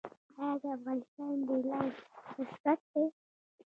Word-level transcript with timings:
آیا 0.39 0.53
د 0.61 0.63
افغانستان 0.77 1.35
بیلانس 1.47 1.95
مثبت 2.37 2.79
دی؟ 2.91 3.03